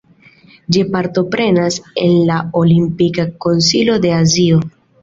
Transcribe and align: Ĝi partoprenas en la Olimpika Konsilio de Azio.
Ĝi 0.75 0.81
partoprenas 0.95 1.77
en 2.07 2.17
la 2.33 2.41
Olimpika 2.65 3.31
Konsilio 3.47 4.03
de 4.09 4.19
Azio. 4.25 4.69